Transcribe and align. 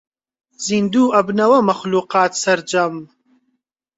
زیندوو 0.65 1.13
ئەبنەوە 1.15 1.59
مەخلووقات 1.69 2.33
سەرجەم 2.43 2.95